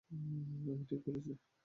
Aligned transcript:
আমি 0.09 0.83
ঠিক 0.89 1.01
বলেছি? 1.05 1.31